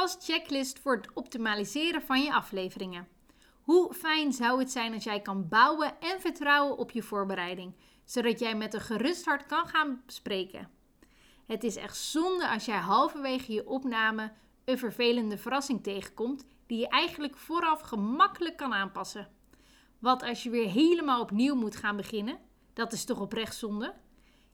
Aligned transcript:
podcast 0.00 0.24
checklist 0.24 0.78
voor 0.78 0.96
het 0.96 1.08
optimaliseren 1.14 2.02
van 2.02 2.22
je 2.22 2.34
afleveringen. 2.34 3.08
Hoe 3.62 3.94
fijn 3.94 4.32
zou 4.32 4.58
het 4.58 4.70
zijn 4.70 4.94
als 4.94 5.04
jij 5.04 5.20
kan 5.20 5.48
bouwen 5.48 6.00
en 6.00 6.20
vertrouwen 6.20 6.76
op 6.76 6.90
je 6.90 7.02
voorbereiding, 7.02 7.74
zodat 8.04 8.38
jij 8.38 8.56
met 8.56 8.74
een 8.74 8.80
gerust 8.80 9.24
hart 9.24 9.46
kan 9.46 9.66
gaan 9.66 10.02
spreken. 10.06 10.70
Het 11.46 11.64
is 11.64 11.76
echt 11.76 11.96
zonde 11.96 12.48
als 12.48 12.64
jij 12.64 12.76
halverwege 12.76 13.52
je 13.52 13.66
opname 13.66 14.32
een 14.64 14.78
vervelende 14.78 15.38
verrassing 15.38 15.82
tegenkomt 15.82 16.44
die 16.66 16.78
je 16.78 16.88
eigenlijk 16.88 17.36
vooraf 17.36 17.80
gemakkelijk 17.80 18.56
kan 18.56 18.74
aanpassen. 18.74 19.28
Wat 19.98 20.22
als 20.22 20.42
je 20.42 20.50
weer 20.50 20.68
helemaal 20.68 21.20
opnieuw 21.20 21.54
moet 21.54 21.76
gaan 21.76 21.96
beginnen? 21.96 22.38
Dat 22.72 22.92
is 22.92 23.04
toch 23.04 23.20
oprecht 23.20 23.56
zonde? 23.56 23.94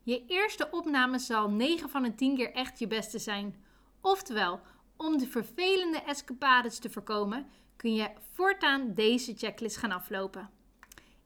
Je 0.02 0.24
eerste 0.26 0.68
opname 0.70 1.18
zal 1.18 1.50
9 1.50 1.90
van 1.90 2.02
de 2.02 2.14
10 2.14 2.36
keer 2.36 2.52
echt 2.52 2.78
je 2.78 2.86
beste 2.86 3.18
zijn. 3.18 3.64
Oftewel, 4.00 4.60
om 5.04 5.18
de 5.18 5.26
vervelende 5.26 6.02
escapades 6.02 6.78
te 6.78 6.90
voorkomen, 6.90 7.46
kun 7.76 7.94
je 7.94 8.10
voortaan 8.32 8.94
deze 8.94 9.34
checklist 9.36 9.76
gaan 9.76 9.92
aflopen. 9.92 10.50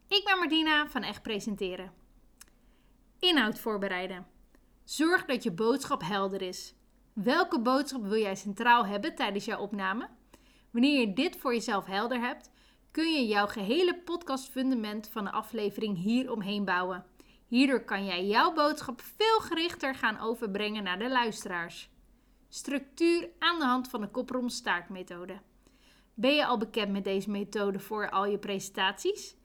Ik 0.08 0.24
ben 0.24 0.38
Martina 0.38 0.88
van 0.88 1.02
Echt 1.02 1.22
Presenteren. 1.22 1.92
Inhoud 3.18 3.58
voorbereiden. 3.58 4.26
Zorg 4.84 5.24
dat 5.24 5.42
je 5.42 5.52
boodschap 5.52 6.02
helder 6.02 6.42
is. 6.42 6.74
Welke 7.12 7.60
boodschap 7.60 8.02
wil 8.02 8.18
jij 8.18 8.34
centraal 8.34 8.86
hebben 8.86 9.14
tijdens 9.14 9.44
jouw 9.44 9.60
opname? 9.60 10.08
Wanneer 10.70 11.00
je 11.00 11.12
dit 11.12 11.36
voor 11.36 11.54
jezelf 11.54 11.86
helder 11.86 12.20
hebt, 12.20 12.50
kun 12.90 13.12
je 13.12 13.26
jouw 13.26 13.46
gehele 13.46 13.94
podcastfundament 14.04 15.08
van 15.08 15.24
de 15.24 15.30
aflevering 15.30 15.98
hier 15.98 16.32
omheen 16.32 16.64
bouwen. 16.64 17.04
Hierdoor 17.46 17.84
kan 17.84 18.04
jij 18.04 18.26
jouw 18.26 18.52
boodschap 18.52 19.00
veel 19.16 19.40
gerichter 19.40 19.94
gaan 19.94 20.20
overbrengen 20.20 20.82
naar 20.82 20.98
de 20.98 21.08
luisteraars. 21.08 21.90
Structuur 22.56 23.28
aan 23.38 23.58
de 23.58 23.64
hand 23.64 23.88
van 23.88 24.00
de 24.00 24.08
koprom-staartmethode. 24.08 25.40
Ben 26.14 26.34
je 26.34 26.46
al 26.46 26.58
bekend 26.58 26.92
met 26.92 27.04
deze 27.04 27.30
methode 27.30 27.78
voor 27.78 28.10
al 28.10 28.26
je 28.26 28.38
presentaties, 28.38 29.36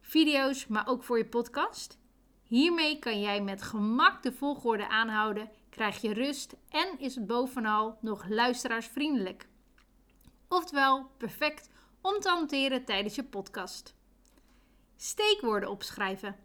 video's, 0.00 0.66
maar 0.66 0.88
ook 0.88 1.02
voor 1.02 1.18
je 1.18 1.26
podcast? 1.26 1.98
Hiermee 2.42 2.98
kan 2.98 3.20
jij 3.20 3.42
met 3.42 3.62
gemak 3.62 4.22
de 4.22 4.32
volgorde 4.32 4.88
aanhouden, 4.88 5.50
krijg 5.70 6.00
je 6.00 6.12
rust 6.12 6.54
en 6.68 6.98
is 6.98 7.14
het 7.14 7.26
bovenal 7.26 7.98
nog 8.00 8.28
luisteraarsvriendelijk. 8.28 9.48
Oftewel, 10.48 11.10
perfect 11.16 11.70
om 12.00 12.20
te 12.20 12.28
hanteren 12.28 12.84
tijdens 12.84 13.14
je 13.14 13.24
podcast. 13.24 13.94
Steekwoorden 14.96 15.70
opschrijven. 15.70 16.36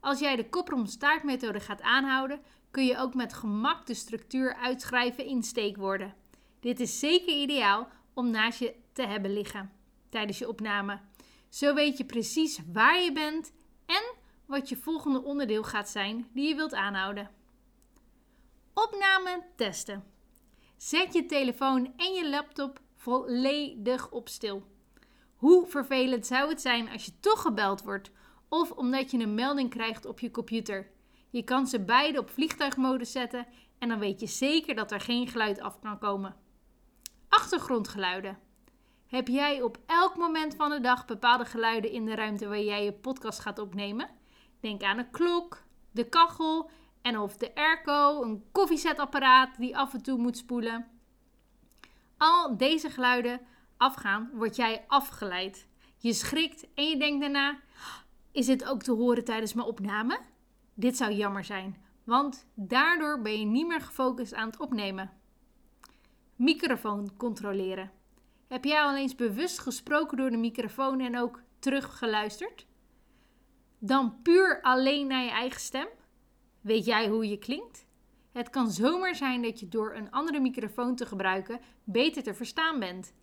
Als 0.00 0.18
jij 0.18 0.36
de 0.36 0.48
koprom-staartmethode 0.48 1.60
gaat 1.60 1.82
aanhouden, 1.82 2.40
kun 2.74 2.84
je 2.84 2.98
ook 2.98 3.14
met 3.14 3.34
gemak 3.34 3.86
de 3.86 3.94
structuur 3.94 4.54
uitschrijven 4.54 5.24
in 5.24 5.42
steekwoorden. 5.42 6.14
Dit 6.60 6.80
is 6.80 6.98
zeker 6.98 7.34
ideaal 7.34 7.88
om 8.14 8.30
naast 8.30 8.58
je 8.58 8.74
te 8.92 9.02
hebben 9.02 9.32
liggen 9.32 9.72
tijdens 10.08 10.38
je 10.38 10.48
opname. 10.48 11.00
Zo 11.48 11.74
weet 11.74 11.98
je 11.98 12.04
precies 12.04 12.60
waar 12.72 13.02
je 13.02 13.12
bent 13.12 13.52
en 13.86 14.14
wat 14.46 14.68
je 14.68 14.76
volgende 14.76 15.22
onderdeel 15.22 15.62
gaat 15.62 15.88
zijn 15.88 16.28
die 16.32 16.48
je 16.48 16.54
wilt 16.54 16.74
aanhouden. 16.74 17.30
Opname 18.74 19.42
testen. 19.56 20.04
Zet 20.76 21.14
je 21.14 21.26
telefoon 21.26 21.92
en 21.96 22.12
je 22.12 22.28
laptop 22.28 22.80
volledig 22.94 24.10
op 24.10 24.28
stil. 24.28 24.62
Hoe 25.34 25.66
vervelend 25.66 26.26
zou 26.26 26.48
het 26.48 26.60
zijn 26.60 26.88
als 26.88 27.04
je 27.04 27.20
toch 27.20 27.42
gebeld 27.42 27.82
wordt 27.82 28.10
of 28.48 28.70
omdat 28.70 29.10
je 29.10 29.18
een 29.18 29.34
melding 29.34 29.70
krijgt 29.70 30.04
op 30.04 30.20
je 30.20 30.30
computer? 30.30 30.92
Je 31.34 31.42
kan 31.42 31.66
ze 31.66 31.80
beide 31.80 32.18
op 32.18 32.30
vliegtuigmodus 32.30 33.12
zetten 33.12 33.46
en 33.78 33.88
dan 33.88 33.98
weet 33.98 34.20
je 34.20 34.26
zeker 34.26 34.74
dat 34.74 34.92
er 34.92 35.00
geen 35.00 35.28
geluid 35.28 35.60
af 35.60 35.80
kan 35.80 35.98
komen. 35.98 36.36
Achtergrondgeluiden. 37.28 38.38
Heb 39.06 39.28
jij 39.28 39.62
op 39.62 39.78
elk 39.86 40.16
moment 40.16 40.54
van 40.54 40.70
de 40.70 40.80
dag 40.80 41.04
bepaalde 41.04 41.44
geluiden 41.44 41.90
in 41.90 42.04
de 42.04 42.14
ruimte 42.14 42.48
waar 42.48 42.60
jij 42.60 42.84
je 42.84 42.92
podcast 42.92 43.40
gaat 43.40 43.58
opnemen? 43.58 44.08
Denk 44.60 44.82
aan 44.82 44.98
een 44.98 45.10
klok, 45.10 45.62
de 45.90 46.08
kachel 46.08 46.70
en 47.02 47.18
of 47.18 47.36
de 47.36 47.54
airco, 47.54 48.22
een 48.22 48.44
koffiezetapparaat 48.52 49.58
die 49.58 49.76
af 49.76 49.94
en 49.94 50.02
toe 50.02 50.18
moet 50.18 50.36
spoelen. 50.36 50.86
Al 52.16 52.56
deze 52.56 52.90
geluiden 52.90 53.40
afgaan, 53.76 54.30
word 54.34 54.56
jij 54.56 54.84
afgeleid. 54.86 55.68
Je 55.96 56.12
schrikt 56.12 56.66
en 56.74 56.84
je 56.84 56.96
denkt 56.96 57.20
daarna: 57.20 57.60
is 58.32 58.46
dit 58.46 58.64
ook 58.64 58.82
te 58.82 58.92
horen 58.92 59.24
tijdens 59.24 59.54
mijn 59.54 59.66
opname? 59.66 60.32
Dit 60.74 60.96
zou 60.96 61.12
jammer 61.12 61.44
zijn, 61.44 61.76
want 62.04 62.46
daardoor 62.54 63.22
ben 63.22 63.38
je 63.38 63.46
niet 63.46 63.66
meer 63.66 63.80
gefocust 63.80 64.34
aan 64.34 64.46
het 64.46 64.60
opnemen. 64.60 65.10
Microfoon 66.36 67.16
controleren. 67.16 67.90
Heb 68.48 68.64
jij 68.64 68.82
al 68.82 68.96
eens 68.96 69.14
bewust 69.14 69.58
gesproken 69.58 70.16
door 70.16 70.30
de 70.30 70.36
microfoon 70.36 71.00
en 71.00 71.18
ook 71.18 71.42
teruggeluisterd? 71.58 72.66
Dan 73.78 74.22
puur 74.22 74.62
alleen 74.62 75.06
naar 75.06 75.24
je 75.24 75.30
eigen 75.30 75.60
stem? 75.60 75.86
Weet 76.60 76.84
jij 76.84 77.08
hoe 77.08 77.28
je 77.28 77.38
klinkt? 77.38 77.86
Het 78.32 78.50
kan 78.50 78.70
zomaar 78.70 79.14
zijn 79.14 79.42
dat 79.42 79.60
je 79.60 79.68
door 79.68 79.94
een 79.94 80.10
andere 80.10 80.40
microfoon 80.40 80.94
te 80.94 81.06
gebruiken 81.06 81.60
beter 81.84 82.22
te 82.22 82.34
verstaan 82.34 82.78
bent. 82.78 83.14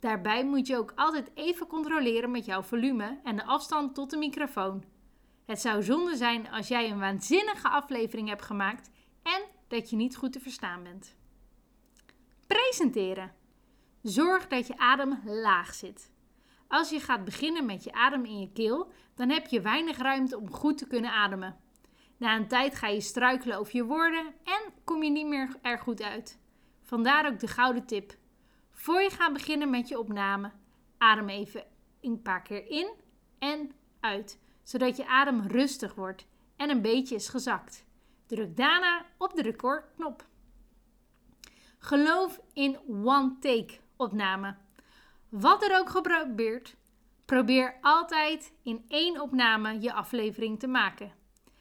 Daarbij 0.00 0.44
moet 0.44 0.66
je 0.66 0.76
ook 0.76 0.92
altijd 0.94 1.30
even 1.34 1.66
controleren 1.66 2.30
met 2.30 2.44
jouw 2.44 2.62
volume 2.62 3.20
en 3.24 3.36
de 3.36 3.44
afstand 3.44 3.94
tot 3.94 4.10
de 4.10 4.16
microfoon. 4.16 4.84
Het 5.48 5.60
zou 5.60 5.82
zonde 5.82 6.16
zijn 6.16 6.50
als 6.50 6.68
jij 6.68 6.90
een 6.90 6.98
waanzinnige 6.98 7.68
aflevering 7.68 8.28
hebt 8.28 8.42
gemaakt 8.42 8.90
en 9.22 9.42
dat 9.68 9.90
je 9.90 9.96
niet 9.96 10.16
goed 10.16 10.32
te 10.32 10.40
verstaan 10.40 10.82
bent. 10.82 11.16
Presenteren. 12.46 13.34
Zorg 14.02 14.48
dat 14.48 14.66
je 14.66 14.78
adem 14.78 15.20
laag 15.24 15.74
zit. 15.74 16.12
Als 16.66 16.90
je 16.90 17.00
gaat 17.00 17.24
beginnen 17.24 17.66
met 17.66 17.84
je 17.84 17.92
adem 17.92 18.24
in 18.24 18.40
je 18.40 18.52
keel, 18.52 18.92
dan 19.14 19.28
heb 19.28 19.46
je 19.46 19.60
weinig 19.60 19.96
ruimte 19.96 20.38
om 20.38 20.50
goed 20.52 20.78
te 20.78 20.86
kunnen 20.86 21.12
ademen. 21.12 21.56
Na 22.16 22.36
een 22.36 22.48
tijd 22.48 22.74
ga 22.74 22.86
je 22.86 23.00
struikelen 23.00 23.58
over 23.58 23.76
je 23.76 23.84
woorden 23.84 24.26
en 24.44 24.72
kom 24.84 25.02
je 25.02 25.10
niet 25.10 25.26
meer 25.26 25.56
er 25.62 25.78
goed 25.78 26.02
uit. 26.02 26.40
Vandaar 26.82 27.26
ook 27.26 27.38
de 27.38 27.48
gouden 27.48 27.86
tip. 27.86 28.16
Voor 28.70 29.00
je 29.00 29.10
gaat 29.10 29.32
beginnen 29.32 29.70
met 29.70 29.88
je 29.88 29.98
opname, 29.98 30.52
adem 30.98 31.28
even 31.28 31.64
een 32.00 32.22
paar 32.22 32.42
keer 32.42 32.66
in 32.66 32.90
en 33.38 33.72
uit, 34.00 34.38
zodat 34.68 34.96
je 34.96 35.06
adem 35.06 35.40
rustig 35.40 35.94
wordt 35.94 36.26
en 36.56 36.70
een 36.70 36.82
beetje 36.82 37.14
is 37.14 37.28
gezakt. 37.28 37.84
Druk 38.26 38.56
daarna 38.56 39.04
op 39.18 39.34
de 39.34 39.42
recordknop. 39.42 40.26
Geloof 41.78 42.40
in 42.52 42.78
one 43.04 43.36
take 43.40 43.74
opname. 43.96 44.56
Wat 45.28 45.62
er 45.62 45.78
ook 45.78 45.88
geprobeerd, 45.90 46.76
probeer 47.24 47.78
altijd 47.80 48.52
in 48.62 48.84
één 48.88 49.20
opname 49.20 49.80
je 49.80 49.92
aflevering 49.92 50.58
te 50.58 50.66
maken. 50.66 51.12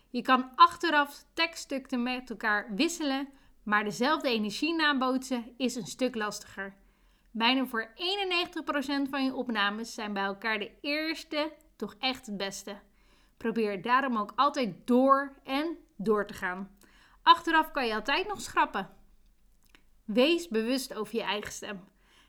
Je 0.10 0.22
kan 0.22 0.52
achteraf 0.56 1.26
tekststukken 1.34 2.04
met 2.04 2.30
elkaar 2.30 2.76
wisselen, 2.76 3.28
maar 3.64 3.84
dezelfde 3.84 4.30
energie 4.30 4.76
nabootsen 4.76 5.54
is 5.58 5.76
een 5.76 5.88
stuk 5.88 6.16
lastiger. 6.16 6.76
Bijna 7.32 7.66
voor 7.66 7.94
91% 7.96 9.10
van 9.10 9.24
je 9.24 9.34
opnames 9.34 9.94
zijn 9.94 10.14
bij 10.14 10.24
elkaar 10.24 10.60
de 10.60 10.72
eerste 10.82 11.52
toch 11.76 11.96
echt 12.00 12.26
het 12.26 12.38
beste. 12.38 12.87
Probeer 13.38 13.82
daarom 13.82 14.18
ook 14.18 14.34
altijd 14.36 14.88
door 14.88 15.34
en 15.44 15.78
door 15.98 16.26
te 16.26 16.34
gaan. 16.34 16.78
Achteraf 17.22 17.72
kan 17.72 17.88
je 17.88 17.94
altijd 17.94 18.28
nog 18.28 18.42
schrappen. 18.42 18.90
Wees 20.06 20.48
bewust 20.48 20.96
over 20.96 21.16
je 21.16 21.24
eigen 21.24 21.52
stem. 21.52 21.84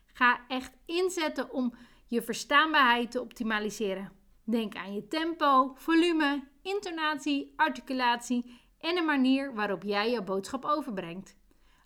Ga 0.05 0.39
echt 0.47 0.77
inzetten 0.85 1.51
om 1.51 1.73
je 2.07 2.21
verstaanbaarheid 2.21 3.11
te 3.11 3.21
optimaliseren. 3.21 4.11
Denk 4.43 4.75
aan 4.75 4.93
je 4.93 5.07
tempo, 5.07 5.73
volume, 5.75 6.43
intonatie, 6.61 7.53
articulatie 7.55 8.59
en 8.79 8.95
de 8.95 9.01
manier 9.01 9.53
waarop 9.53 9.83
jij 9.83 10.11
je 10.11 10.23
boodschap 10.23 10.65
overbrengt. 10.65 11.37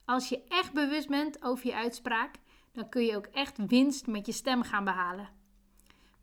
Als 0.06 0.30
je 0.30 0.44
echt 0.48 0.74
bewust 0.74 1.08
bent 1.08 1.44
over 1.44 1.66
je 1.66 1.76
uitspraak, 1.76 2.36
dan 2.72 2.90
kun 2.90 3.06
je 3.06 3.16
ook 3.16 3.26
echt 3.26 3.66
winst 3.68 4.08
met 4.08 4.26
je 4.26 4.31
stem 4.31 4.64
gaan 4.64 4.84
behalen. 4.84 5.30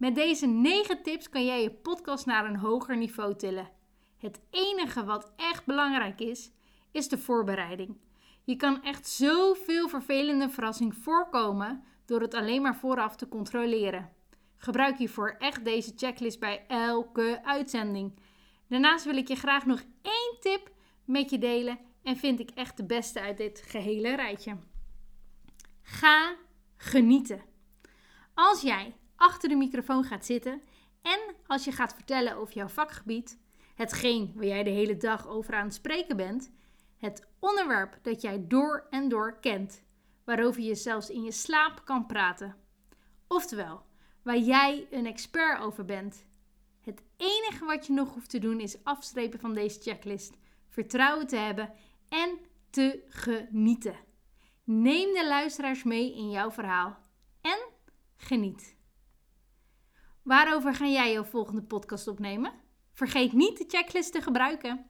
Met 0.01 0.15
deze 0.15 0.47
9 0.47 1.03
tips 1.03 1.29
kan 1.29 1.45
jij 1.45 1.63
je 1.63 1.71
podcast 1.71 2.27
naar 2.27 2.47
een 2.47 2.57
hoger 2.57 2.97
niveau 2.97 3.37
tillen. 3.37 3.71
Het 4.17 4.41
enige 4.51 5.05
wat 5.05 5.33
echt 5.37 5.67
belangrijk 5.67 6.21
is, 6.21 6.51
is 6.91 7.09
de 7.09 7.19
voorbereiding. 7.19 7.97
Je 8.45 8.57
kan 8.57 8.83
echt 8.83 9.09
zoveel 9.09 9.89
vervelende 9.89 10.49
verrassing 10.49 10.95
voorkomen 10.95 11.85
door 12.07 12.21
het 12.21 12.35
alleen 12.35 12.63
maar 12.63 12.77
vooraf 12.77 13.17
te 13.17 13.29
controleren. 13.29 14.13
Gebruik 14.57 14.99
hiervoor 14.99 15.37
echt 15.39 15.65
deze 15.65 15.93
checklist 15.97 16.41
bij 16.41 16.65
elke 16.69 17.41
uitzending. 17.45 18.19
Daarnaast 18.69 19.05
wil 19.05 19.17
ik 19.17 19.29
je 19.29 19.37
graag 19.37 19.67
nog 19.67 19.83
één 20.03 20.37
tip 20.41 20.71
met 21.05 21.31
je 21.31 21.39
delen 21.39 21.79
en 22.03 22.17
vind 22.17 22.41
ik 22.41 22.51
echt 22.51 22.77
de 22.77 22.85
beste 22.85 23.21
uit 23.21 23.37
dit 23.37 23.63
gehele 23.67 24.17
rijtje. 24.17 24.57
Ga 25.83 26.37
genieten. 26.77 27.43
Als 28.35 28.61
jij 28.61 28.95
achter 29.21 29.49
de 29.49 29.55
microfoon 29.55 30.05
gaat 30.05 30.25
zitten 30.25 30.63
en 31.03 31.21
als 31.47 31.65
je 31.65 31.73
gaat 31.73 31.95
vertellen 31.95 32.37
over 32.37 32.55
jouw 32.55 32.69
vakgebied, 32.69 33.39
hetgeen 33.75 34.33
waar 34.35 34.47
jij 34.47 34.63
de 34.63 34.71
hele 34.71 34.97
dag 34.97 35.29
over 35.29 35.55
aan 35.55 35.65
het 35.65 35.75
spreken 35.75 36.17
bent, 36.17 36.51
het 36.97 37.27
onderwerp 37.39 37.99
dat 38.03 38.21
jij 38.21 38.45
door 38.49 38.87
en 38.91 39.09
door 39.09 39.39
kent, 39.41 39.83
waarover 40.25 40.63
je 40.63 40.75
zelfs 40.75 41.11
in 41.11 41.23
je 41.23 41.33
slaap 41.33 41.85
kan 41.85 42.07
praten. 42.07 42.57
Oftewel, 43.29 43.83
waar 44.23 44.39
jij 44.39 44.87
een 44.91 45.07
expert 45.07 45.61
over 45.61 45.85
bent. 45.85 46.27
Het 46.81 47.03
enige 47.17 47.65
wat 47.65 47.87
je 47.87 47.93
nog 47.93 48.15
hoeft 48.15 48.31
te 48.31 48.39
doen 48.39 48.61
is 48.61 48.85
afstrepen 48.85 49.41
van 49.41 49.55
deze 49.55 49.81
checklist, 49.81 50.37
vertrouwen 50.69 51.27
te 51.27 51.37
hebben 51.37 51.73
en 52.09 52.39
te 52.71 53.05
genieten. 53.09 53.97
Neem 54.65 55.15
de 55.15 55.27
luisteraars 55.29 55.83
mee 55.83 56.15
in 56.15 56.31
jouw 56.31 56.51
verhaal 56.51 56.99
en 57.41 57.59
geniet. 58.17 58.79
Waarover 60.23 60.75
ga 60.75 60.87
jij 60.87 61.13
jouw 61.13 61.25
volgende 61.25 61.63
podcast 61.63 62.09
opnemen? 62.09 62.53
Vergeet 62.93 63.33
niet 63.33 63.59
de 63.59 63.65
checklist 63.69 64.13
te 64.13 64.21
gebruiken. 64.21 64.90